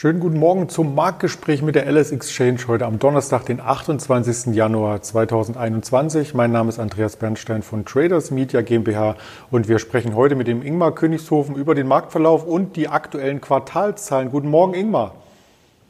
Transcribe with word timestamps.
Schönen 0.00 0.18
guten 0.18 0.38
Morgen 0.38 0.70
zum 0.70 0.94
Marktgespräch 0.94 1.60
mit 1.60 1.74
der 1.74 1.84
LS 1.84 2.10
Exchange 2.10 2.60
heute 2.68 2.86
am 2.86 2.98
Donnerstag, 2.98 3.44
den 3.44 3.60
28. 3.60 4.54
Januar 4.54 5.02
2021. 5.02 6.32
Mein 6.32 6.52
Name 6.52 6.70
ist 6.70 6.78
Andreas 6.78 7.16
Bernstein 7.16 7.60
von 7.62 7.84
Traders 7.84 8.30
Media 8.30 8.62
GmbH 8.62 9.16
und 9.50 9.68
wir 9.68 9.78
sprechen 9.78 10.14
heute 10.14 10.36
mit 10.36 10.46
dem 10.46 10.62
Ingmar 10.62 10.94
Königshofen 10.94 11.54
über 11.54 11.74
den 11.74 11.86
Marktverlauf 11.86 12.46
und 12.46 12.76
die 12.76 12.88
aktuellen 12.88 13.42
Quartalszahlen. 13.42 14.30
Guten 14.30 14.48
Morgen, 14.48 14.72
Ingmar. 14.72 15.16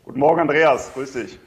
Guten 0.05 0.19
Morgen, 0.19 0.41
Andreas. 0.41 0.93
Grüß 0.93 1.13
dich. 1.13 1.39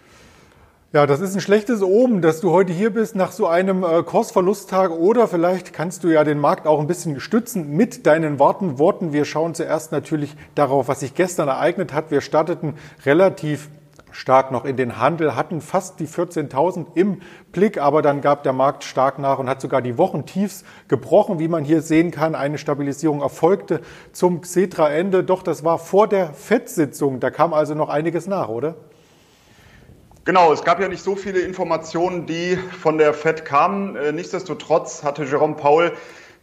Ja, 0.95 1.07
das 1.07 1.21
ist 1.21 1.33
ein 1.33 1.41
schlechtes 1.41 1.81
Omen, 1.81 2.21
dass 2.21 2.39
du 2.39 2.51
heute 2.51 2.71
hier 2.71 2.91
bist 2.91 3.15
nach 3.15 3.31
so 3.31 3.47
einem 3.47 3.83
äh, 3.83 4.03
Kursverlusttag 4.03 4.91
oder 4.91 5.27
vielleicht 5.27 5.73
kannst 5.73 6.03
du 6.03 6.09
ja 6.09 6.23
den 6.23 6.37
Markt 6.37 6.67
auch 6.67 6.79
ein 6.79 6.85
bisschen 6.85 7.19
stützen 7.19 7.75
mit 7.75 8.05
deinen 8.05 8.37
Worten. 8.37 8.77
Worten. 8.77 9.11
Wir 9.11 9.25
schauen 9.25 9.55
zuerst 9.55 9.91
natürlich 9.91 10.35
darauf, 10.53 10.87
was 10.87 10.99
sich 10.99 11.15
gestern 11.15 11.47
ereignet 11.47 11.93
hat. 11.93 12.11
Wir 12.11 12.21
starteten 12.21 12.75
relativ 13.07 13.69
stark 14.11 14.51
noch 14.51 14.65
in 14.65 14.77
den 14.77 14.99
Handel, 14.99 15.35
hatten 15.35 15.61
fast 15.61 15.99
die 15.99 16.07
14.000 16.07 16.85
im 16.93 17.21
Blick, 17.51 17.81
aber 17.81 18.03
dann 18.03 18.21
gab 18.21 18.43
der 18.43 18.53
Markt 18.53 18.83
stark 18.83 19.17
nach 19.17 19.39
und 19.39 19.49
hat 19.49 19.61
sogar 19.61 19.81
die 19.81 19.97
Wochentiefs 19.97 20.63
gebrochen, 20.89 21.39
wie 21.39 21.47
man 21.47 21.63
hier 21.63 21.81
sehen 21.81 22.11
kann. 22.11 22.35
Eine 22.35 22.59
Stabilisierung 22.59 23.21
erfolgte 23.21 23.81
zum 24.11 24.41
Xetra-Ende, 24.41 25.23
doch 25.23 25.41
das 25.41 25.63
war 25.63 25.79
vor 25.79 26.07
der 26.07 26.35
FED-Sitzung. 26.35 27.19
Da 27.19 27.31
kam 27.31 27.51
also 27.51 27.73
noch 27.73 27.89
einiges 27.89 28.27
nach, 28.27 28.49
oder? 28.49 28.75
Genau, 30.25 30.53
es 30.53 30.63
gab 30.63 30.79
ja 30.79 30.87
nicht 30.87 31.03
so 31.03 31.17
viele 31.17 31.41
Informationen, 31.41 32.25
die 32.25 32.55
von 32.55 32.97
der 32.97 33.13
FED 33.13 33.43
kamen. 33.43 33.97
Äh, 33.97 34.13
nichtsdestotrotz 34.13 35.03
hatte 35.03 35.25
Jerome 35.25 35.55
Paul 35.55 35.91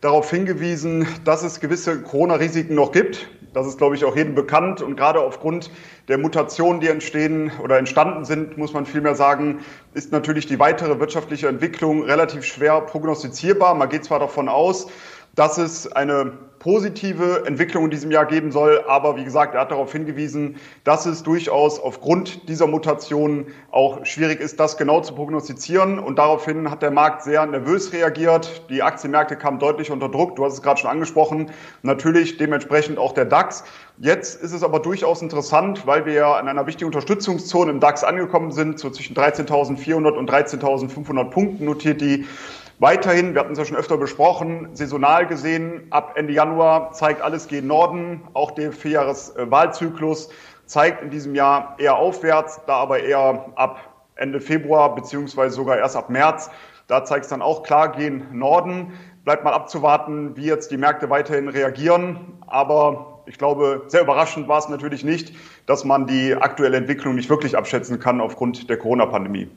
darauf 0.03 0.28
hingewiesen, 0.28 1.09
dass 1.25 1.42
es 1.42 1.61
gewisse 1.61 2.03
Corona-Risiken 2.03 2.75
noch 2.75 2.92
gibt. 2.92 3.31
Das 3.55 3.67
ist, 3.67 3.78
glaube 3.78 3.95
ich, 3.95 4.05
auch 4.05 4.14
jedem 4.14 4.34
bekannt. 4.34 4.83
Und 4.83 4.97
gerade 4.97 5.20
aufgrund 5.20 5.70
der 6.08 6.19
Mutationen, 6.19 6.83
die 6.83 6.89
entstehen 6.89 7.53
oder 7.64 7.78
entstanden 7.78 8.27
sind, 8.27 8.58
muss 8.58 8.75
man 8.75 8.84
vielmehr 8.84 9.14
sagen, 9.14 9.61
ist 9.95 10.12
natürlich 10.12 10.45
die 10.45 10.58
weitere 10.58 11.01
wirtschaftliche 11.01 11.48
Entwicklung 11.48 12.03
relativ 12.03 12.45
schwer 12.45 12.83
prognostizierbar. 12.83 13.75
Man 13.75 13.89
geht 13.89 14.05
zwar 14.05 14.19
davon 14.19 14.51
aus, 14.51 14.89
dass 15.34 15.59
es 15.59 15.91
eine 15.92 16.33
positive 16.61 17.45
Entwicklung 17.47 17.84
in 17.84 17.91
diesem 17.91 18.11
Jahr 18.11 18.27
geben 18.27 18.53
soll. 18.53 18.84
Aber 18.86 19.17
wie 19.17 19.25
gesagt, 19.25 19.55
er 19.55 19.62
hat 19.62 19.70
darauf 19.70 19.91
hingewiesen, 19.92 20.56
dass 20.84 21.06
es 21.06 21.23
durchaus 21.23 21.81
aufgrund 21.81 22.48
dieser 22.48 22.67
Mutationen 22.67 23.47
auch 23.70 24.05
schwierig 24.05 24.41
ist, 24.41 24.61
das 24.61 24.77
genau 24.77 25.01
zu 25.01 25.14
prognostizieren. 25.14 25.98
Und 25.98 26.19
daraufhin 26.19 26.70
hat 26.70 26.83
der 26.83 26.91
Markt 26.91 27.23
sehr 27.23 27.45
nervös 27.47 27.95
reagiert. 27.95 28.69
Die 28.69 28.83
Aktienmärkte 28.83 29.36
kamen 29.36 29.58
deutlich 29.58 29.91
unter 29.91 30.11
Druck. 30.11 30.36
Du 30.36 30.45
hast 30.45 30.53
es 30.53 30.62
gerade 30.62 30.78
schon 30.78 30.91
angesprochen. 30.91 31.51
Natürlich 31.83 32.36
dementsprechend 32.36 32.98
auch 32.98 33.12
der 33.12 33.25
DAX. 33.25 33.64
Jetzt 33.97 34.42
ist 34.42 34.53
es 34.53 34.62
aber 34.62 34.81
durchaus 34.81 35.23
interessant, 35.23 35.86
weil 35.86 36.05
wir 36.05 36.12
ja 36.12 36.34
an 36.34 36.47
einer 36.47 36.67
wichtigen 36.67 36.86
Unterstützungszone 36.86 37.70
im 37.70 37.81
DAX 37.81 38.05
angekommen 38.05 38.53
sind, 38.53 38.78
so 38.78 38.91
zwischen 38.91 39.17
13.400 39.17 40.12
und 40.12 40.31
13.500 40.31 41.25
Punkten 41.31 41.64
notiert 41.64 42.03
die 42.03 42.27
Weiterhin, 42.81 43.34
wir 43.34 43.42
hatten 43.42 43.53
es 43.53 43.59
ja 43.59 43.67
schon 43.67 43.77
öfter 43.77 43.98
besprochen, 43.98 44.70
saisonal 44.73 45.27
gesehen, 45.27 45.86
ab 45.91 46.14
Ende 46.17 46.33
Januar 46.33 46.92
zeigt 46.92 47.20
alles 47.20 47.47
gegen 47.47 47.67
Norden. 47.67 48.23
Auch 48.33 48.53
der 48.53 48.73
Vierjahreswahlzyklus 48.73 50.31
zeigt 50.64 51.03
in 51.03 51.11
diesem 51.11 51.34
Jahr 51.34 51.77
eher 51.77 51.97
aufwärts, 51.97 52.63
da 52.67 52.77
aber 52.77 53.01
eher 53.01 53.52
ab 53.57 53.80
Ende 54.17 54.40
Februar 54.40 54.95
beziehungsweise 54.95 55.57
sogar 55.57 55.77
erst 55.77 55.95
ab 55.95 56.08
März. 56.08 56.51
Da 56.86 57.05
zeigt 57.05 57.27
es 57.27 57.29
dann 57.29 57.42
auch 57.42 57.64
klar 57.64 57.92
gegen 57.92 58.27
Norden. 58.33 58.95
Bleibt 59.24 59.45
mal 59.45 59.52
abzuwarten, 59.52 60.35
wie 60.39 60.46
jetzt 60.46 60.70
die 60.70 60.79
Märkte 60.79 61.11
weiterhin 61.11 61.48
reagieren. 61.48 62.39
Aber 62.46 63.24
ich 63.27 63.36
glaube, 63.36 63.83
sehr 63.89 64.01
überraschend 64.01 64.48
war 64.48 64.58
es 64.58 64.70
natürlich 64.70 65.05
nicht, 65.05 65.35
dass 65.67 65.85
man 65.85 66.07
die 66.07 66.35
aktuelle 66.35 66.79
Entwicklung 66.79 67.14
nicht 67.14 67.29
wirklich 67.29 67.58
abschätzen 67.58 68.01
kann 68.01 68.23
aufgrund 68.23 68.70
der 68.70 68.79
Corona-Pandemie. 68.79 69.51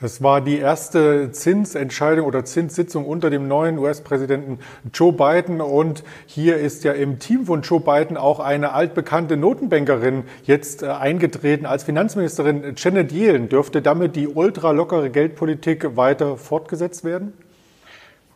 Das 0.00 0.24
war 0.24 0.40
die 0.40 0.58
erste 0.58 1.30
Zinsentscheidung 1.30 2.26
oder 2.26 2.44
Zinssitzung 2.44 3.04
unter 3.06 3.30
dem 3.30 3.46
neuen 3.46 3.78
US-Präsidenten 3.78 4.58
Joe 4.92 5.12
Biden. 5.12 5.60
Und 5.60 6.02
hier 6.26 6.56
ist 6.56 6.82
ja 6.82 6.92
im 6.92 7.20
Team 7.20 7.46
von 7.46 7.62
Joe 7.62 7.78
Biden 7.78 8.16
auch 8.16 8.40
eine 8.40 8.72
altbekannte 8.72 9.36
Notenbankerin 9.36 10.24
jetzt 10.42 10.82
äh, 10.82 10.88
eingetreten 10.88 11.64
als 11.64 11.84
Finanzministerin. 11.84 12.74
Janet 12.76 13.12
Yellen 13.12 13.48
dürfte 13.48 13.82
damit 13.82 14.16
die 14.16 14.26
ultralockere 14.26 15.10
Geldpolitik 15.10 15.96
weiter 15.96 16.38
fortgesetzt 16.38 17.04
werden? 17.04 17.32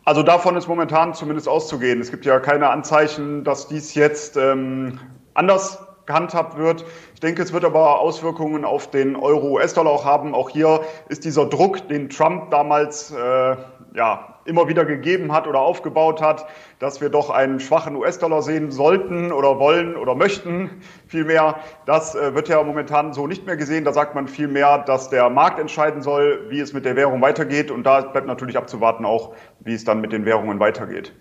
Also 0.05 0.23
davon 0.23 0.55
ist 0.55 0.69
momentan 0.69 1.13
zumindest 1.13 1.49
auszugehen. 1.49 1.99
Es 1.99 2.09
gibt 2.09 2.25
ja 2.25 2.39
keine 2.39 2.69
Anzeichen, 2.69 3.43
dass 3.43 3.67
dies 3.67 3.95
jetzt 3.95 4.37
ähm, 4.37 4.97
anders 5.33 5.77
gehandhabt 6.09 6.57
wird. 6.57 6.85
Ich 7.13 7.19
denke, 7.19 7.43
es 7.43 7.53
wird 7.53 7.63
aber 7.63 7.99
Auswirkungen 7.99 8.65
auf 8.65 8.89
den 8.89 9.15
Euro-US-Dollar 9.15 9.91
auch 9.91 10.05
haben. 10.05 10.33
Auch 10.33 10.49
hier 10.49 10.81
ist 11.07 11.23
dieser 11.23 11.45
Druck, 11.45 11.87
den 11.87 12.09
Trump 12.09 12.49
damals 12.49 13.11
äh, 13.11 13.55
ja, 13.93 14.39
immer 14.45 14.67
wieder 14.67 14.85
gegeben 14.85 15.31
hat 15.31 15.45
oder 15.45 15.59
aufgebaut 15.59 16.19
hat, 16.19 16.47
dass 16.79 16.99
wir 16.99 17.09
doch 17.09 17.29
einen 17.29 17.59
schwachen 17.59 17.95
US-Dollar 17.95 18.41
sehen 18.41 18.71
sollten 18.71 19.31
oder 19.31 19.59
wollen 19.59 19.95
oder 19.95 20.15
möchten, 20.15 20.81
vielmehr. 21.05 21.57
Das 21.85 22.15
äh, 22.15 22.33
wird 22.33 22.49
ja 22.49 22.63
momentan 22.63 23.13
so 23.13 23.27
nicht 23.27 23.45
mehr 23.45 23.55
gesehen. 23.55 23.85
Da 23.85 23.93
sagt 23.93 24.15
man 24.15 24.27
vielmehr, 24.27 24.79
dass 24.79 25.11
der 25.11 25.29
Markt 25.29 25.59
entscheiden 25.59 26.01
soll, 26.01 26.47
wie 26.49 26.59
es 26.59 26.73
mit 26.73 26.85
der 26.85 26.95
Währung 26.95 27.21
weitergeht. 27.21 27.69
Und 27.69 27.83
da 27.83 28.01
bleibt 28.01 28.25
natürlich 28.25 28.57
abzuwarten 28.57 29.05
auch, 29.05 29.35
wie 29.59 29.75
es 29.75 29.83
dann 29.83 30.01
mit 30.01 30.11
den 30.11 30.25
Währungen 30.25 30.59
weitergeht. 30.59 31.13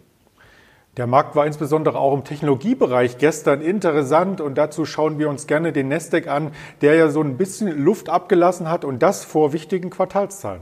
Der 0.99 1.07
Markt 1.07 1.37
war 1.37 1.47
insbesondere 1.47 1.97
auch 1.97 2.13
im 2.13 2.25
Technologiebereich 2.25 3.19
gestern 3.19 3.61
interessant 3.61 4.41
und 4.41 4.59
dazu 4.59 4.85
schauen 4.85 5.21
wir 5.21 5.29
uns 5.29 5.47
gerne 5.47 5.73
den 5.73 5.87
Nasdaq 5.87 6.27
an, 6.27 6.51
der 6.81 6.97
ja 6.97 7.09
so 7.09 7.23
ein 7.23 7.37
bisschen 7.37 7.85
Luft 7.85 8.09
abgelassen 8.09 8.69
hat 8.69 8.85
und 8.85 9.01
das 9.01 9.25
vor 9.25 9.53
wichtigen 9.53 9.91
Quartalszahlen. 9.91 10.61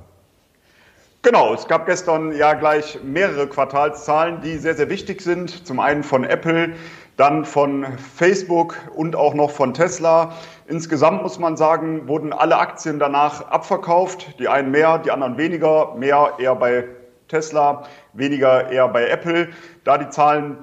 Genau, 1.23 1.55
es 1.55 1.67
gab 1.69 1.87
gestern 1.87 2.37
ja 2.37 2.53
gleich 2.53 2.99
mehrere 3.03 3.47
Quartalszahlen, 3.47 4.43
die 4.43 4.59
sehr, 4.59 4.75
sehr 4.75 4.91
wichtig 4.91 5.23
sind. 5.23 5.67
Zum 5.67 5.81
einen 5.81 6.03
von 6.03 6.23
Apple, 6.23 6.75
dann 7.17 7.47
von 7.47 7.87
Facebook 7.97 8.77
und 8.95 9.17
auch 9.17 9.33
noch 9.33 9.51
von 9.51 9.73
Tesla. 9.73 10.35
Insgesamt 10.67 11.23
muss 11.23 11.39
man 11.39 11.57
sagen, 11.57 12.09
wurden 12.09 12.35
alle 12.35 12.59
Aktien 12.59 12.99
danach 12.99 13.41
abverkauft. 13.49 14.39
Die 14.39 14.49
einen 14.49 14.71
mehr, 14.71 14.99
die 14.99 15.13
anderen 15.13 15.39
weniger. 15.39 15.95
Mehr 15.95 16.35
eher 16.39 16.55
bei 16.57 16.85
Tesla, 17.29 17.85
weniger 18.13 18.71
eher 18.71 18.89
bei 18.89 19.09
Apple. 19.09 19.49
Da 19.85 19.99
die 19.99 20.09
Zahlen 20.09 20.59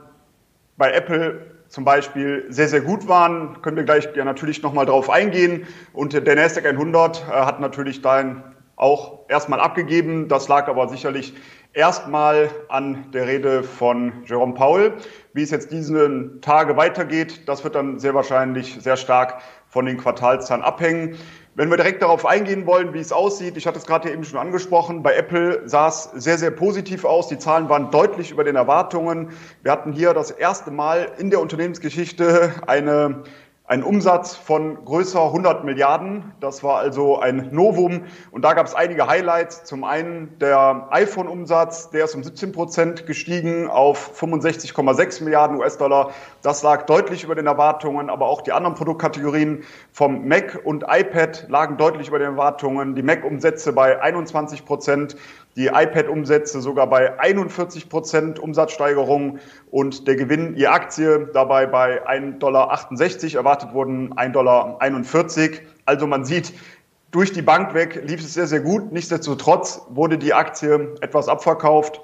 bei 0.78 0.92
Apple 0.92 1.54
zum 1.68 1.86
Beispiel 1.86 2.46
sehr, 2.50 2.68
sehr 2.68 2.82
gut 2.82 3.08
waren, 3.08 3.62
können 3.62 3.78
wir 3.78 3.84
gleich 3.84 4.08
ja 4.16 4.24
natürlich 4.24 4.62
nochmal 4.62 4.86
drauf 4.86 5.10
eingehen. 5.10 5.66
Und 5.92 6.14
der 6.14 6.36
Nasdaq 6.36 6.66
100 6.66 7.18
äh, 7.18 7.32
hat 7.32 7.60
natürlich 7.60 8.02
dann 8.02 8.44
auch 8.76 9.30
erstmal 9.30 9.60
abgegeben. 9.60 10.28
Das 10.28 10.48
lag 10.48 10.68
aber 10.68 10.88
sicherlich 10.90 11.34
erstmal 11.74 12.50
an 12.70 13.12
der 13.12 13.28
Rede 13.28 13.64
von 13.64 14.24
Jerome 14.26 14.54
Powell. 14.54 14.94
Wie 15.34 15.42
es 15.42 15.52
jetzt 15.52 15.72
diese 15.72 16.40
Tage 16.42 16.78
weitergeht, 16.78 17.48
das 17.48 17.64
wird 17.64 17.76
dann 17.76 18.00
sehr 18.00 18.14
wahrscheinlich 18.14 18.78
sehr 18.80 18.98
stark 18.98 19.42
von 19.68 19.86
den 19.86 19.98
Quartalszahlen 19.98 20.64
abhängen. 20.64 21.18
Wenn 21.56 21.70
wir 21.70 21.78
direkt 21.78 22.02
darauf 22.02 22.26
eingehen 22.26 22.66
wollen, 22.66 22.96
wie 22.96 23.00
es 23.00 23.12
aussieht, 23.12 23.58
ich 23.58 23.68
hatte 23.68 23.78
es 23.78 23.86
gerade 23.86 24.12
eben 24.12 24.24
schon 24.24 24.40
angesprochen, 24.40 25.04
bei 25.04 25.14
Apple 25.14 25.62
sah 25.70 25.88
es 25.88 26.10
sehr, 26.16 26.40
sehr 26.40 26.50
positiv 26.50 27.06
aus. 27.06 27.28
Die 27.28 27.38
Zahlen 27.38 27.70
waren 27.70 27.92
deutlich 27.92 28.32
über 28.32 28.44
den 28.44 28.56
Erwartungen. 28.56 29.30
Wir 29.62 29.72
hatten 29.72 29.92
hier 29.92 30.16
das 30.16 30.32
erste 30.32 30.72
Mal 30.72 31.12
in 31.20 31.30
der 31.30 31.40
Unternehmensgeschichte 31.40 32.54
eine 32.66 33.22
ein 33.66 33.82
Umsatz 33.82 34.36
von 34.36 34.84
größer 34.84 35.24
100 35.24 35.64
Milliarden. 35.64 36.34
Das 36.42 36.64
war 36.64 36.80
also 36.80 37.20
ein 37.20 37.50
Novum. 37.54 38.02
Und 38.30 38.44
da 38.44 38.54
gab 38.56 38.68
es 38.68 38.76
einige 38.76 39.08
Highlights. 39.08 39.64
Zum 39.64 39.86
einen 39.86 40.38
der 40.40 40.90
iPhone-Umsatz, 40.92 41.90
der 41.90 42.04
ist 42.04 42.14
um 42.14 42.24
17 42.24 42.52
Prozent 42.52 43.06
gestiegen 43.06 43.70
auf 43.70 44.20
65,6 44.20 45.24
Milliarden 45.24 45.58
US-Dollar. 45.60 46.12
Das 46.42 46.62
lag 46.62 46.86
deutlich 46.88 47.24
über 47.24 47.36
den 47.36 47.48
Erwartungen, 47.48 48.10
aber 48.10 48.26
auch 48.28 48.42
die 48.42 48.52
anderen 48.52 48.76
Produktkategorien 48.76 49.64
vom 49.94 50.28
Mac 50.28 50.60
und 50.66 50.84
iPad 50.86 51.46
lagen 51.48 51.78
deutlich 51.78 52.10
über 52.10 52.20
den 52.20 52.32
Erwartungen. 52.32 52.96
Die 52.96 53.04
Mac-Umsätze 53.04 53.72
bei 53.72 54.02
21 54.02 54.66
Prozent, 54.66 55.16
die 55.56 55.68
iPad-Umsätze 55.68 56.60
sogar 56.60 56.88
bei 56.88 57.18
41 57.18 57.88
Prozent 57.88 58.40
Umsatzsteigerung 58.40 59.40
und 59.72 60.08
der 60.08 60.16
Gewinn 60.16 60.56
je 60.56 60.68
Aktie 60.68 61.30
dabei 61.34 61.66
bei 61.66 62.06
1,68 62.06 62.40
Dollar. 62.40 62.72
Wurden 63.74 64.14
1,41 64.14 64.32
Dollar. 64.32 64.80
Also 65.86 66.08
man 66.08 66.26
sieht, 66.26 66.54
durch 67.12 67.32
die 67.32 67.42
Bank 67.42 67.74
weg 67.74 68.02
lief 68.06 68.22
es 68.22 68.34
sehr, 68.34 68.48
sehr 68.48 68.62
gut. 68.62 68.92
Nichtsdestotrotz 68.92 69.82
wurde 69.90 70.18
die 70.18 70.34
Aktie 70.34 70.96
etwas 71.02 71.28
abverkauft, 71.28 72.02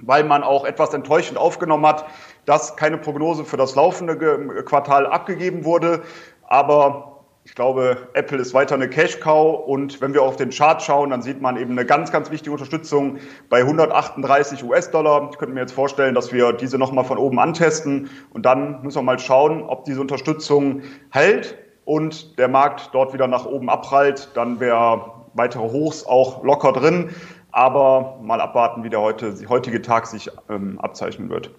weil 0.00 0.24
man 0.24 0.42
auch 0.42 0.64
etwas 0.64 0.94
enttäuschend 0.94 1.38
aufgenommen 1.38 1.86
hat, 1.86 2.06
dass 2.46 2.76
keine 2.76 2.98
Prognose 2.98 3.44
für 3.44 3.56
das 3.56 3.74
laufende 3.74 4.16
Quartal 4.64 5.06
abgegeben 5.06 5.64
wurde. 5.64 6.02
Aber 6.48 7.11
ich 7.44 7.56
glaube, 7.56 8.08
Apple 8.14 8.38
ist 8.38 8.54
weiter 8.54 8.76
eine 8.76 8.88
Cash-Cow 8.88 9.66
und 9.66 10.00
wenn 10.00 10.14
wir 10.14 10.22
auf 10.22 10.36
den 10.36 10.50
Chart 10.50 10.80
schauen, 10.80 11.10
dann 11.10 11.22
sieht 11.22 11.40
man 11.40 11.56
eben 11.56 11.72
eine 11.72 11.84
ganz, 11.84 12.12
ganz 12.12 12.30
wichtige 12.30 12.52
Unterstützung 12.52 13.18
bei 13.48 13.60
138 13.60 14.62
US-Dollar. 14.62 15.28
Ich 15.32 15.38
könnte 15.38 15.52
mir 15.52 15.60
jetzt 15.60 15.72
vorstellen, 15.72 16.14
dass 16.14 16.32
wir 16.32 16.52
diese 16.52 16.78
nochmal 16.78 17.04
von 17.04 17.18
oben 17.18 17.40
antesten 17.40 18.10
und 18.30 18.46
dann 18.46 18.82
müssen 18.82 18.98
wir 18.98 19.02
mal 19.02 19.18
schauen, 19.18 19.64
ob 19.64 19.84
diese 19.84 20.00
Unterstützung 20.00 20.82
hält. 21.10 21.58
und 21.84 22.38
der 22.38 22.46
Markt 22.46 22.90
dort 22.92 23.12
wieder 23.12 23.26
nach 23.26 23.44
oben 23.44 23.68
abprallt, 23.68 24.30
dann 24.34 24.60
wäre 24.60 25.10
weitere 25.34 25.64
Hochs 25.64 26.06
auch 26.06 26.44
locker 26.44 26.72
drin. 26.72 27.10
Aber 27.50 28.18
mal 28.22 28.40
abwarten, 28.40 28.84
wie 28.84 28.88
der 28.88 29.00
heutige 29.00 29.82
Tag 29.82 30.06
sich 30.06 30.30
ähm, 30.48 30.78
abzeichnen 30.80 31.28
wird. 31.28 31.50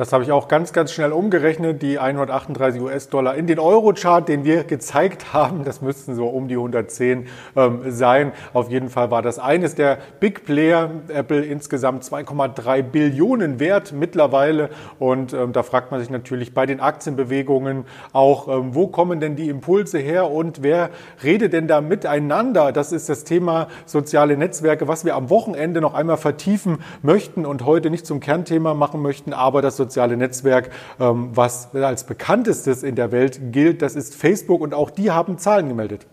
Das 0.00 0.14
habe 0.14 0.24
ich 0.24 0.32
auch 0.32 0.48
ganz, 0.48 0.72
ganz 0.72 0.92
schnell 0.92 1.12
umgerechnet, 1.12 1.82
die 1.82 1.98
138 1.98 2.80
US-Dollar 2.80 3.34
in 3.34 3.46
den 3.46 3.58
Euro-Chart, 3.58 4.26
den 4.26 4.44
wir 4.44 4.64
gezeigt 4.64 5.34
haben. 5.34 5.62
Das 5.62 5.82
müssten 5.82 6.14
so 6.14 6.26
um 6.26 6.48
die 6.48 6.54
110 6.54 7.26
ähm, 7.54 7.82
sein. 7.88 8.32
Auf 8.54 8.70
jeden 8.70 8.88
Fall 8.88 9.10
war 9.10 9.20
das 9.20 9.38
eines 9.38 9.74
der 9.74 9.98
Big 10.18 10.46
Player. 10.46 10.90
Apple 11.08 11.44
insgesamt 11.44 12.02
2,3 12.02 12.80
Billionen 12.80 13.60
wert 13.60 13.92
mittlerweile. 13.92 14.70
Und 14.98 15.34
ähm, 15.34 15.52
da 15.52 15.62
fragt 15.62 15.90
man 15.90 16.00
sich 16.00 16.08
natürlich 16.08 16.54
bei 16.54 16.64
den 16.64 16.80
Aktienbewegungen 16.80 17.84
auch, 18.14 18.48
ähm, 18.48 18.74
wo 18.74 18.86
kommen 18.86 19.20
denn 19.20 19.36
die 19.36 19.50
Impulse 19.50 19.98
her 19.98 20.30
und 20.30 20.62
wer 20.62 20.88
redet 21.22 21.52
denn 21.52 21.68
da 21.68 21.82
miteinander? 21.82 22.72
Das 22.72 22.92
ist 22.92 23.10
das 23.10 23.24
Thema 23.24 23.68
soziale 23.84 24.38
Netzwerke, 24.38 24.88
was 24.88 25.04
wir 25.04 25.14
am 25.14 25.28
Wochenende 25.28 25.82
noch 25.82 25.92
einmal 25.92 26.16
vertiefen 26.16 26.78
möchten 27.02 27.44
und 27.44 27.66
heute 27.66 27.90
nicht 27.90 28.06
zum 28.06 28.20
Kernthema 28.20 28.72
machen 28.72 29.02
möchten, 29.02 29.34
aber 29.34 29.60
das 29.60 29.76
soziale 29.90 30.16
Netzwerk, 30.16 30.70
ähm, 31.00 31.30
was 31.32 31.74
als 31.74 32.04
bekanntestes 32.04 32.84
in 32.84 32.94
der 32.94 33.10
Welt 33.10 33.40
gilt. 33.50 33.82
Das 33.82 33.96
ist 33.96 34.14
Facebook 34.14 34.60
und 34.60 34.72
auch 34.72 34.90
die 34.90 35.10
haben 35.10 35.36
Zahlen 35.38 35.68
gemeldet. 35.68 36.06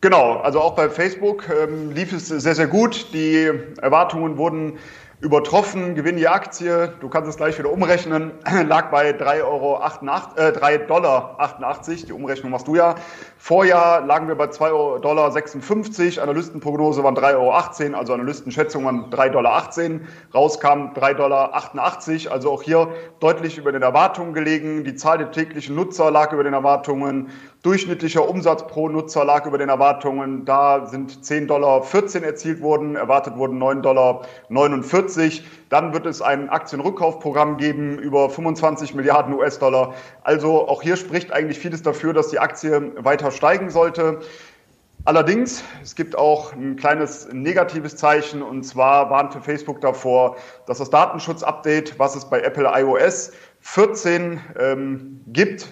Genau, 0.00 0.36
also 0.36 0.60
auch 0.60 0.76
bei 0.76 0.88
Facebook 0.88 1.44
ähm, 1.50 1.90
lief 1.90 2.12
es 2.12 2.28
sehr, 2.28 2.54
sehr 2.54 2.68
gut. 2.68 3.08
Die 3.12 3.50
Erwartungen 3.82 4.38
wurden 4.38 4.78
übertroffen, 5.20 5.94
Gewinn 5.94 6.16
je 6.16 6.28
Aktie, 6.28 6.94
du 7.00 7.08
kannst 7.10 7.28
es 7.28 7.36
gleich 7.36 7.58
wieder 7.58 7.70
umrechnen, 7.70 8.32
lag 8.66 8.90
bei 8.90 9.10
3,88 9.10 9.42
Euro, 9.44 9.76
äh, 9.76 10.50
3,88 10.50 10.86
Dollar, 10.86 11.36
die 12.06 12.12
Umrechnung 12.12 12.50
machst 12.50 12.66
du 12.66 12.76
ja. 12.76 12.94
Vorjahr 13.36 14.04
lagen 14.04 14.28
wir 14.28 14.34
bei 14.34 14.46
2,56 14.46 15.00
Dollar, 15.00 16.22
Analystenprognose 16.22 17.04
waren 17.04 17.16
3,18 17.16 17.34
Euro, 17.34 17.98
also 17.98 18.14
Analystenschätzung 18.14 18.86
waren 18.86 19.10
3,18 19.10 19.30
Dollar, 19.30 19.70
rauskam 20.34 20.92
3,88 20.94 21.14
Dollar, 21.14 22.32
also 22.32 22.50
auch 22.50 22.62
hier 22.62 22.88
deutlich 23.20 23.58
über 23.58 23.72
den 23.72 23.82
Erwartungen 23.82 24.32
gelegen. 24.32 24.84
Die 24.84 24.94
Zahl 24.94 25.18
der 25.18 25.30
täglichen 25.30 25.74
Nutzer 25.74 26.10
lag 26.10 26.32
über 26.32 26.44
den 26.44 26.54
Erwartungen, 26.54 27.28
durchschnittlicher 27.62 28.26
Umsatz 28.26 28.66
pro 28.66 28.88
Nutzer 28.88 29.24
lag 29.24 29.44
über 29.44 29.58
den 29.58 29.68
Erwartungen, 29.68 30.44
da 30.44 30.86
sind 30.86 31.12
10,14 31.12 31.46
Dollar 31.46 31.84
erzielt 32.24 32.62
worden, 32.62 32.96
erwartet 32.96 33.36
wurden 33.36 33.62
9,49 33.62 33.80
Dollar. 33.82 34.82
40. 34.82 35.44
Dann 35.68 35.92
wird 35.92 36.06
es 36.06 36.22
ein 36.22 36.48
Aktienrückkaufprogramm 36.48 37.58
geben 37.58 37.98
über 37.98 38.30
25 38.30 38.94
Milliarden 38.94 39.34
US-Dollar. 39.34 39.94
Also 40.22 40.68
auch 40.68 40.82
hier 40.82 40.96
spricht 40.96 41.32
eigentlich 41.32 41.58
vieles 41.58 41.82
dafür, 41.82 42.12
dass 42.12 42.28
die 42.28 42.38
Aktie 42.38 42.92
weiter 42.96 43.30
steigen 43.30 43.70
sollte. 43.70 44.20
Allerdings, 45.04 45.64
es 45.82 45.94
gibt 45.94 46.16
auch 46.16 46.52
ein 46.52 46.76
kleines 46.76 47.28
negatives 47.32 47.96
Zeichen 47.96 48.42
und 48.42 48.64
zwar 48.64 49.08
warnte 49.10 49.40
Facebook 49.40 49.80
davor, 49.80 50.36
dass 50.66 50.78
das 50.78 50.90
Datenschutz-Update, 50.90 51.98
was 51.98 52.16
es 52.16 52.24
bei 52.28 52.40
Apple 52.40 52.70
iOS 52.74 53.32
14 53.60 54.40
ähm, 54.58 55.20
gibt, 55.28 55.68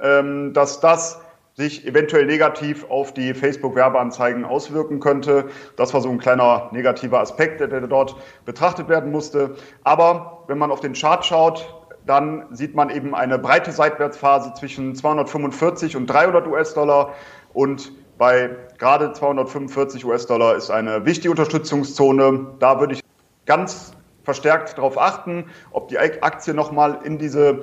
ähm, 0.00 0.52
dass 0.54 0.80
das 0.80 1.21
sich 1.54 1.86
eventuell 1.86 2.26
negativ 2.26 2.86
auf 2.88 3.12
die 3.12 3.34
Facebook-Werbeanzeigen 3.34 4.44
auswirken 4.44 5.00
könnte. 5.00 5.50
Das 5.76 5.92
war 5.92 6.00
so 6.00 6.08
ein 6.08 6.18
kleiner 6.18 6.70
negativer 6.72 7.20
Aspekt, 7.20 7.60
der, 7.60 7.68
dort 7.82 8.16
betrachtet 8.44 8.88
werden 8.88 9.10
musste. 9.10 9.56
Aber 9.84 10.44
wenn 10.46 10.58
man 10.58 10.70
auf 10.70 10.80
den 10.80 10.94
Chart 10.94 11.24
schaut, 11.24 11.74
dann 12.06 12.46
sieht 12.50 12.74
man 12.74 12.90
eben 12.90 13.14
eine 13.14 13.38
breite 13.38 13.70
Seitwärtsphase 13.70 14.54
zwischen 14.54 14.94
245 14.94 15.96
und 15.96 16.06
300 16.06 16.46
US-Dollar 16.46 17.12
und 17.52 17.92
bei 18.18 18.50
gerade 18.78 19.12
245 19.12 20.04
US-Dollar 20.04 20.56
ist 20.56 20.70
eine 20.70 21.04
wichtige 21.04 21.30
Unterstützungszone. 21.30 22.54
Da 22.58 22.80
würde 22.80 22.94
ich 22.94 23.00
ganz 23.46 23.92
verstärkt 24.22 24.78
darauf 24.78 24.98
achten, 24.98 25.46
ob 25.70 25.88
die 25.88 25.98
Aktie 25.98 26.54
nochmal 26.54 27.00
in 27.04 27.18
diese 27.18 27.60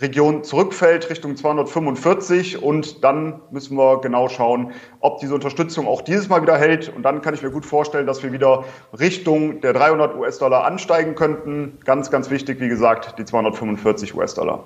Region 0.00 0.44
zurückfällt 0.44 1.10
Richtung 1.10 1.36
245 1.36 2.62
und 2.62 3.04
dann 3.04 3.40
müssen 3.50 3.76
wir 3.76 4.00
genau 4.00 4.28
schauen, 4.28 4.72
ob 5.00 5.20
diese 5.20 5.34
Unterstützung 5.34 5.86
auch 5.86 6.00
dieses 6.00 6.28
Mal 6.28 6.40
wieder 6.40 6.56
hält 6.56 6.90
und 6.94 7.02
dann 7.02 7.20
kann 7.20 7.34
ich 7.34 7.42
mir 7.42 7.50
gut 7.50 7.66
vorstellen, 7.66 8.06
dass 8.06 8.22
wir 8.22 8.32
wieder 8.32 8.64
Richtung 8.98 9.60
der 9.60 9.74
300 9.74 10.16
US-Dollar 10.16 10.64
ansteigen 10.64 11.14
könnten. 11.14 11.78
Ganz, 11.84 12.10
ganz 12.10 12.30
wichtig, 12.30 12.60
wie 12.60 12.68
gesagt, 12.68 13.18
die 13.18 13.24
245 13.24 14.14
US-Dollar. 14.14 14.64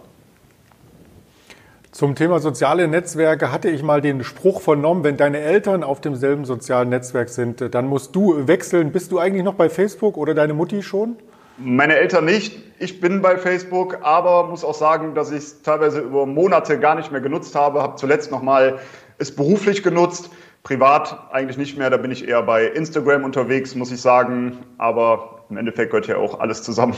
Zum 1.90 2.16
Thema 2.16 2.40
soziale 2.40 2.88
Netzwerke 2.88 3.52
hatte 3.52 3.70
ich 3.70 3.82
mal 3.82 4.00
den 4.00 4.24
Spruch 4.24 4.60
vernommen, 4.60 5.04
wenn 5.04 5.16
deine 5.16 5.38
Eltern 5.38 5.84
auf 5.84 6.00
demselben 6.00 6.44
sozialen 6.44 6.88
Netzwerk 6.88 7.28
sind, 7.28 7.72
dann 7.74 7.86
musst 7.86 8.16
du 8.16 8.48
wechseln. 8.48 8.90
Bist 8.90 9.12
du 9.12 9.18
eigentlich 9.18 9.44
noch 9.44 9.54
bei 9.54 9.68
Facebook 9.68 10.16
oder 10.16 10.34
deine 10.34 10.54
Mutti 10.54 10.82
schon? 10.82 11.16
Meine 11.56 11.96
Eltern 11.96 12.24
nicht. 12.24 12.60
Ich 12.80 13.00
bin 13.00 13.22
bei 13.22 13.38
Facebook, 13.38 13.98
aber 14.02 14.48
muss 14.48 14.64
auch 14.64 14.74
sagen, 14.74 15.14
dass 15.14 15.30
ich 15.30 15.38
es 15.38 15.62
teilweise 15.62 16.00
über 16.00 16.26
Monate 16.26 16.80
gar 16.80 16.96
nicht 16.96 17.12
mehr 17.12 17.20
genutzt 17.20 17.54
habe. 17.54 17.80
Habe 17.80 17.94
zuletzt 17.94 18.32
nochmal 18.32 18.80
es 19.18 19.34
beruflich 19.34 19.84
genutzt, 19.84 20.30
privat 20.64 21.28
eigentlich 21.30 21.56
nicht 21.56 21.78
mehr. 21.78 21.90
Da 21.90 21.96
bin 21.96 22.10
ich 22.10 22.26
eher 22.26 22.42
bei 22.42 22.66
Instagram 22.66 23.22
unterwegs, 23.22 23.76
muss 23.76 23.92
ich 23.92 24.00
sagen. 24.00 24.58
Aber 24.78 25.44
im 25.48 25.56
Endeffekt 25.56 25.92
gehört 25.92 26.08
ja 26.08 26.16
auch 26.16 26.40
alles 26.40 26.64
zusammen. 26.64 26.94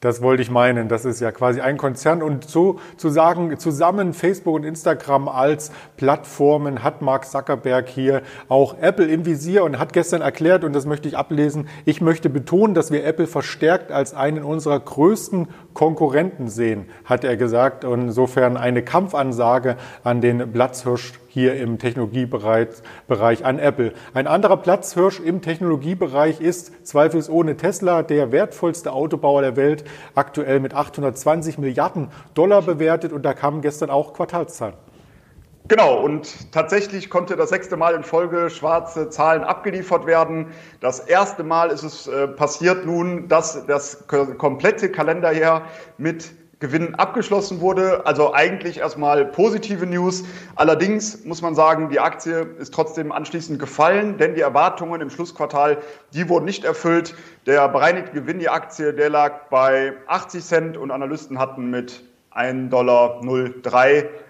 Das 0.00 0.22
wollte 0.22 0.42
ich 0.42 0.50
meinen. 0.50 0.88
Das 0.88 1.04
ist 1.04 1.20
ja 1.20 1.30
quasi 1.30 1.60
ein 1.60 1.76
Konzern. 1.76 2.22
Und 2.22 2.48
so 2.48 2.80
zu 2.96 3.10
sagen, 3.10 3.58
zusammen 3.58 4.14
Facebook 4.14 4.54
und 4.54 4.64
Instagram 4.64 5.28
als 5.28 5.70
Plattformen 5.98 6.82
hat 6.82 7.02
Mark 7.02 7.26
Zuckerberg 7.26 7.86
hier 7.86 8.22
auch 8.48 8.78
Apple 8.80 9.06
im 9.06 9.26
Visier 9.26 9.62
und 9.62 9.78
hat 9.78 9.92
gestern 9.92 10.22
erklärt, 10.22 10.64
und 10.64 10.72
das 10.72 10.86
möchte 10.86 11.06
ich 11.06 11.18
ablesen, 11.18 11.68
ich 11.84 12.00
möchte 12.00 12.30
betonen, 12.30 12.72
dass 12.72 12.90
wir 12.90 13.04
Apple 13.04 13.26
verstärkt 13.26 13.92
als 13.92 14.14
einen 14.14 14.42
unserer 14.42 14.80
größten 14.80 15.48
Konkurrenten 15.74 16.48
sehen, 16.48 16.86
hat 17.04 17.22
er 17.22 17.36
gesagt. 17.36 17.84
Und 17.84 18.00
insofern 18.00 18.56
eine 18.56 18.82
Kampfansage 18.82 19.76
an 20.02 20.22
den 20.22 20.50
Platzhirsch 20.50 21.19
hier 21.30 21.54
im 21.54 21.78
Technologiebereich 21.78 23.44
an 23.44 23.60
Apple. 23.60 23.92
Ein 24.14 24.26
anderer 24.26 24.56
Platzhirsch 24.56 25.20
im 25.20 25.42
Technologiebereich 25.42 26.40
ist 26.40 26.86
zweifelsohne 26.86 27.56
Tesla, 27.56 28.02
der 28.02 28.32
wertvollste 28.32 28.92
Autobauer 28.92 29.40
der 29.42 29.56
Welt, 29.56 29.84
aktuell 30.16 30.58
mit 30.58 30.74
820 30.74 31.58
Milliarden 31.58 32.08
Dollar 32.34 32.62
bewertet 32.62 33.12
und 33.12 33.22
da 33.22 33.32
kamen 33.32 33.62
gestern 33.62 33.90
auch 33.90 34.12
Quartalszahlen. 34.12 34.74
Genau, 35.68 36.00
und 36.00 36.50
tatsächlich 36.50 37.10
konnte 37.10 37.36
das 37.36 37.50
sechste 37.50 37.76
Mal 37.76 37.94
in 37.94 38.02
Folge 38.02 38.50
schwarze 38.50 39.08
Zahlen 39.08 39.44
abgeliefert 39.44 40.04
werden. 40.04 40.48
Das 40.80 40.98
erste 40.98 41.44
Mal 41.44 41.70
ist 41.70 41.84
es 41.84 42.08
äh, 42.08 42.26
passiert 42.26 42.86
nun, 42.86 43.28
dass 43.28 43.66
das 43.66 44.08
komplette 44.08 44.90
Kalenderjahr 44.90 45.62
mit 45.96 46.32
Gewinn 46.60 46.94
abgeschlossen 46.94 47.60
wurde. 47.60 48.06
Also 48.06 48.34
eigentlich 48.34 48.78
erstmal 48.78 49.24
positive 49.24 49.86
News. 49.86 50.24
Allerdings 50.56 51.24
muss 51.24 51.40
man 51.40 51.54
sagen, 51.54 51.88
die 51.88 51.98
Aktie 51.98 52.46
ist 52.58 52.74
trotzdem 52.74 53.12
anschließend 53.12 53.58
gefallen, 53.58 54.18
denn 54.18 54.34
die 54.34 54.42
Erwartungen 54.42 55.00
im 55.00 55.08
Schlussquartal, 55.08 55.78
die 56.12 56.28
wurden 56.28 56.44
nicht 56.44 56.64
erfüllt. 56.64 57.14
Der 57.46 57.66
bereinigte 57.68 58.12
Gewinn, 58.12 58.38
die 58.38 58.50
Aktie, 58.50 58.92
der 58.92 59.08
lag 59.08 59.48
bei 59.48 59.94
80 60.06 60.44
Cent 60.44 60.76
und 60.76 60.90
Analysten 60.90 61.38
hatten 61.38 61.70
mit 61.70 62.04
1,03 62.34 62.68
Dollar 62.68 63.20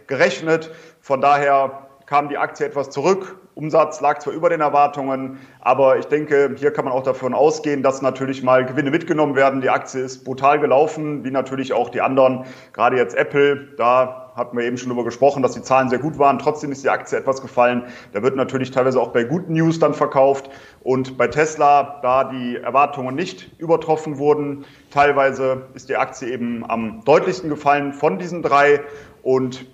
gerechnet. 0.06 0.70
Von 1.00 1.20
daher 1.20 1.88
kam 2.06 2.28
die 2.28 2.38
Aktie 2.38 2.64
etwas 2.64 2.90
zurück. 2.90 3.39
Umsatz 3.54 4.00
lag 4.00 4.20
zwar 4.20 4.32
über 4.32 4.48
den 4.48 4.60
Erwartungen, 4.60 5.38
aber 5.60 5.98
ich 5.98 6.06
denke, 6.06 6.54
hier 6.56 6.72
kann 6.72 6.84
man 6.84 6.94
auch 6.94 7.02
davon 7.02 7.34
ausgehen, 7.34 7.82
dass 7.82 8.00
natürlich 8.00 8.42
mal 8.42 8.64
Gewinne 8.64 8.90
mitgenommen 8.90 9.34
werden. 9.34 9.60
Die 9.60 9.70
Aktie 9.70 10.00
ist 10.00 10.24
brutal 10.24 10.60
gelaufen, 10.60 11.24
wie 11.24 11.30
natürlich 11.30 11.72
auch 11.72 11.90
die 11.90 12.00
anderen, 12.00 12.44
gerade 12.72 12.96
jetzt 12.96 13.16
Apple. 13.16 13.68
Da 13.76 14.32
hatten 14.36 14.56
wir 14.56 14.64
eben 14.64 14.78
schon 14.78 14.88
darüber 14.88 15.04
gesprochen, 15.04 15.42
dass 15.42 15.52
die 15.52 15.62
Zahlen 15.62 15.88
sehr 15.88 15.98
gut 15.98 16.18
waren. 16.18 16.38
Trotzdem 16.38 16.70
ist 16.70 16.84
die 16.84 16.90
Aktie 16.90 17.18
etwas 17.18 17.42
gefallen. 17.42 17.84
Da 18.12 18.22
wird 18.22 18.36
natürlich 18.36 18.70
teilweise 18.70 19.00
auch 19.00 19.08
bei 19.08 19.24
guten 19.24 19.52
News 19.52 19.78
dann 19.78 19.94
verkauft. 19.94 20.48
Und 20.82 21.18
bei 21.18 21.26
Tesla, 21.26 21.98
da 22.02 22.24
die 22.24 22.56
Erwartungen 22.56 23.14
nicht 23.14 23.50
übertroffen 23.58 24.18
wurden, 24.18 24.64
teilweise 24.90 25.66
ist 25.74 25.88
die 25.88 25.96
Aktie 25.96 26.30
eben 26.30 26.64
am 26.68 27.02
deutlichsten 27.04 27.50
gefallen 27.50 27.92
von 27.92 28.18
diesen 28.18 28.42
drei. 28.42 28.80
Und 29.22 29.66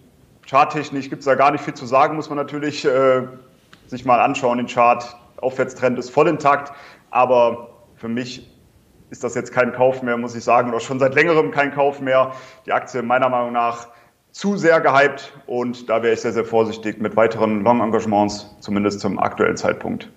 Charttechnisch 0.49 1.11
gibt 1.11 1.21
es 1.21 1.27
da 1.27 1.35
gar 1.35 1.51
nicht 1.51 1.63
viel 1.63 1.75
zu 1.75 1.87
sagen, 1.87 2.17
muss 2.17 2.31
man 2.31 2.39
natürlich 2.39 2.85
äh, 2.85 3.23
sich 3.87 4.05
mal 4.05 4.21
anschauen, 4.21 4.59
den 4.59 4.67
Chart. 4.67 5.17
Aufwärtstrend 5.39 5.99
ist 5.99 6.11
voll 6.11 6.29
intakt, 6.29 6.73
aber 7.11 7.71
für 7.95 8.09
mich 8.09 8.51
ist 9.11 9.23
das 9.23 9.35
jetzt 9.35 9.53
kein 9.53 9.73
Kauf 9.73 10.03
mehr, 10.03 10.17
muss 10.17 10.35
ich 10.35 10.45
sagen, 10.45 10.71
oder 10.71 10.81
schon 10.81 10.99
seit 10.99 11.15
längerem 11.15 11.51
kein 11.51 11.73
Kauf 11.73 12.01
mehr. 12.01 12.33
Die 12.67 12.73
Aktie 12.73 13.03
meiner 13.03 13.29
Meinung 13.29 13.53
nach 13.53 13.89
zu 14.33 14.57
sehr 14.57 14.81
gehypt 14.81 15.33
und 15.47 15.89
da 15.89 16.03
wäre 16.03 16.15
ich 16.15 16.21
sehr, 16.21 16.33
sehr 16.33 16.45
vorsichtig 16.45 17.01
mit 17.01 17.17
weiteren 17.17 17.63
Long-Engagements, 17.63 18.55
zumindest 18.61 19.01
zum 19.01 19.19
aktuellen 19.19 19.57
Zeitpunkt. 19.57 20.11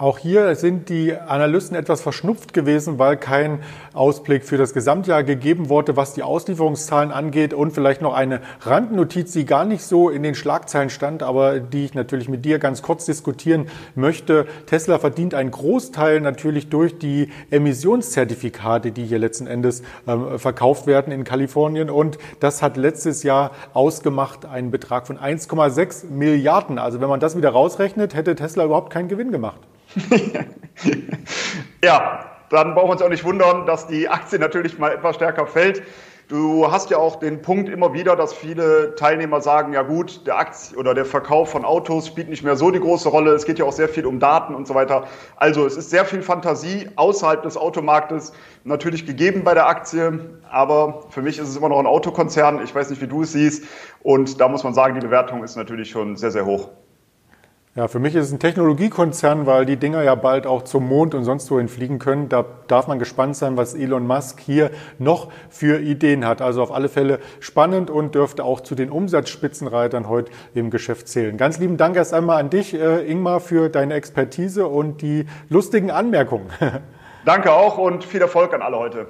Auch 0.00 0.16
hier 0.16 0.54
sind 0.54 0.88
die 0.88 1.14
Analysten 1.14 1.76
etwas 1.76 2.00
verschnupft 2.00 2.54
gewesen, 2.54 2.98
weil 2.98 3.18
kein 3.18 3.58
Ausblick 3.92 4.44
für 4.44 4.56
das 4.56 4.72
Gesamtjahr 4.72 5.24
gegeben 5.24 5.68
wurde, 5.68 5.94
was 5.94 6.14
die 6.14 6.22
Auslieferungszahlen 6.22 7.12
angeht 7.12 7.52
und 7.52 7.72
vielleicht 7.72 8.00
noch 8.00 8.14
eine 8.14 8.40
Randnotiz, 8.62 9.32
die 9.32 9.44
gar 9.44 9.66
nicht 9.66 9.82
so 9.82 10.08
in 10.08 10.22
den 10.22 10.34
Schlagzeilen 10.34 10.88
stand, 10.88 11.22
aber 11.22 11.60
die 11.60 11.84
ich 11.84 11.92
natürlich 11.92 12.30
mit 12.30 12.46
dir 12.46 12.58
ganz 12.58 12.80
kurz 12.80 13.04
diskutieren 13.04 13.66
möchte. 13.94 14.46
Tesla 14.64 14.98
verdient 14.98 15.34
einen 15.34 15.50
Großteil 15.50 16.22
natürlich 16.22 16.70
durch 16.70 16.98
die 16.98 17.28
Emissionszertifikate, 17.50 18.92
die 18.92 19.04
hier 19.04 19.18
letzten 19.18 19.46
Endes 19.46 19.82
ähm, 20.08 20.38
verkauft 20.38 20.86
werden 20.86 21.12
in 21.12 21.24
Kalifornien 21.24 21.90
und 21.90 22.16
das 22.40 22.62
hat 22.62 22.78
letztes 22.78 23.22
Jahr 23.22 23.50
ausgemacht 23.74 24.46
einen 24.46 24.70
Betrag 24.70 25.06
von 25.06 25.18
1,6 25.18 26.06
Milliarden. 26.08 26.78
Also 26.78 27.02
wenn 27.02 27.10
man 27.10 27.20
das 27.20 27.36
wieder 27.36 27.50
rausrechnet, 27.50 28.14
hätte 28.14 28.34
Tesla 28.34 28.64
überhaupt 28.64 28.90
keinen 28.90 29.08
Gewinn 29.08 29.30
gemacht. 29.30 29.60
ja, 31.84 32.26
dann 32.50 32.74
brauchen 32.74 32.88
wir 32.88 32.92
uns 32.92 33.02
auch 33.02 33.08
nicht 33.08 33.24
wundern, 33.24 33.66
dass 33.66 33.86
die 33.86 34.08
Aktie 34.08 34.38
natürlich 34.38 34.78
mal 34.78 34.92
etwas 34.92 35.16
stärker 35.16 35.46
fällt. 35.46 35.82
Du 36.30 36.70
hast 36.70 36.90
ja 36.90 36.96
auch 36.96 37.16
den 37.16 37.42
Punkt 37.42 37.68
immer 37.68 37.92
wieder, 37.92 38.14
dass 38.14 38.32
viele 38.32 38.94
Teilnehmer 38.94 39.40
sagen, 39.40 39.72
ja 39.72 39.82
gut, 39.82 40.28
der 40.28 40.38
Aktie 40.38 40.78
oder 40.78 40.94
der 40.94 41.04
Verkauf 41.04 41.50
von 41.50 41.64
Autos 41.64 42.06
spielt 42.06 42.28
nicht 42.28 42.44
mehr 42.44 42.54
so 42.54 42.70
die 42.70 42.78
große 42.78 43.08
Rolle. 43.08 43.32
Es 43.32 43.46
geht 43.46 43.58
ja 43.58 43.64
auch 43.64 43.72
sehr 43.72 43.88
viel 43.88 44.06
um 44.06 44.20
Daten 44.20 44.54
und 44.54 44.68
so 44.68 44.76
weiter. 44.76 45.08
Also 45.34 45.66
es 45.66 45.76
ist 45.76 45.90
sehr 45.90 46.04
viel 46.04 46.22
Fantasie 46.22 46.88
außerhalb 46.94 47.42
des 47.42 47.56
Automarktes 47.56 48.32
natürlich 48.62 49.06
gegeben 49.06 49.42
bei 49.42 49.54
der 49.54 49.66
Aktie. 49.66 50.38
Aber 50.48 51.06
für 51.10 51.20
mich 51.20 51.36
ist 51.40 51.48
es 51.48 51.56
immer 51.56 51.68
noch 51.68 51.80
ein 51.80 51.86
Autokonzern. 51.86 52.62
Ich 52.62 52.72
weiß 52.72 52.90
nicht, 52.90 53.02
wie 53.02 53.08
du 53.08 53.22
es 53.22 53.32
siehst. 53.32 53.64
Und 54.04 54.40
da 54.40 54.46
muss 54.46 54.62
man 54.62 54.72
sagen, 54.72 54.94
die 54.94 55.04
Bewertung 55.04 55.42
ist 55.42 55.56
natürlich 55.56 55.90
schon 55.90 56.14
sehr, 56.14 56.30
sehr 56.30 56.46
hoch. 56.46 56.68
Ja, 57.76 57.86
für 57.86 58.00
mich 58.00 58.16
ist 58.16 58.26
es 58.26 58.32
ein 58.32 58.40
Technologiekonzern, 58.40 59.46
weil 59.46 59.64
die 59.64 59.76
Dinger 59.76 60.02
ja 60.02 60.16
bald 60.16 60.44
auch 60.44 60.62
zum 60.62 60.88
Mond 60.88 61.14
und 61.14 61.22
sonst 61.22 61.48
wohin 61.52 61.68
fliegen 61.68 62.00
können. 62.00 62.28
Da 62.28 62.44
darf 62.66 62.88
man 62.88 62.98
gespannt 62.98 63.36
sein, 63.36 63.56
was 63.56 63.74
Elon 63.74 64.08
Musk 64.08 64.40
hier 64.40 64.72
noch 64.98 65.28
für 65.50 65.78
Ideen 65.78 66.26
hat. 66.26 66.42
Also 66.42 66.64
auf 66.64 66.72
alle 66.72 66.88
Fälle 66.88 67.20
spannend 67.38 67.88
und 67.88 68.16
dürfte 68.16 68.42
auch 68.42 68.60
zu 68.60 68.74
den 68.74 68.90
Umsatzspitzenreitern 68.90 70.08
heute 70.08 70.32
im 70.52 70.70
Geschäft 70.70 71.06
zählen. 71.06 71.36
Ganz 71.36 71.60
lieben 71.60 71.76
Dank 71.76 71.94
erst 71.94 72.12
einmal 72.12 72.40
an 72.40 72.50
dich, 72.50 72.74
äh, 72.74 73.08
Ingmar, 73.08 73.38
für 73.38 73.68
deine 73.68 73.94
Expertise 73.94 74.66
und 74.66 75.00
die 75.00 75.26
lustigen 75.48 75.92
Anmerkungen. 75.92 76.50
Danke 77.24 77.52
auch 77.52 77.78
und 77.78 78.02
viel 78.02 78.20
Erfolg 78.20 78.52
an 78.52 78.62
alle 78.62 78.78
heute. 78.78 79.06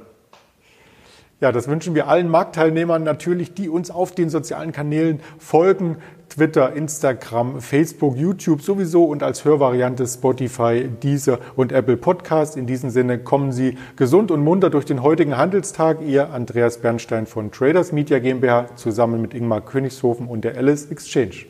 Ja, 1.41 1.53
das 1.53 1.69
wünschen 1.69 1.95
wir 1.95 2.07
allen 2.07 2.29
Marktteilnehmern 2.29 3.03
natürlich, 3.03 3.55
die 3.55 3.71
uns 3.71 3.91
auf 3.91 4.15
den 4.15 4.29
sozialen 4.29 4.73
Kanälen 4.73 5.21
folgen. 5.39 5.97
Twitter, 6.29 6.75
Instagram, 6.75 7.63
Facebook, 7.63 8.17
YouTube 8.17 8.61
sowieso 8.61 9.05
und 9.05 9.23
als 9.23 9.45
Hörvariante 9.47 10.07
Spotify, 10.07 10.87
Deezer 11.03 11.39
und 11.57 11.73
Apple 11.73 11.97
Podcast. 11.97 12.59
In 12.59 12.67
diesem 12.67 12.91
Sinne 12.91 13.19
kommen 13.19 13.53
Sie 13.53 13.79
gesund 13.97 14.31
und 14.31 14.45
munter 14.45 14.69
durch 14.69 14.85
den 14.85 15.03
heutigen 15.03 15.39
Handelstag. 15.39 16.03
Ihr 16.07 16.31
Andreas 16.31 16.79
Bernstein 16.79 17.27
von 17.27 17.51
Traders 17.51 17.91
Media 17.91 18.19
GmbH 18.19 18.77
zusammen 18.77 19.23
mit 19.23 19.33
Ingmar 19.33 19.63
Königshofen 19.63 20.29
und 20.29 20.45
der 20.45 20.59
Alice 20.59 20.91
Exchange. 20.91 21.47